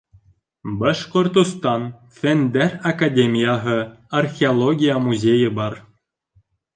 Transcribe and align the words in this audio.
Башҡортостан 0.77 1.83
Фәндәр 2.19 2.73
академияһы 2.91 3.75
археология 4.21 4.97
музейы 5.09 5.53
бар. 5.61 5.77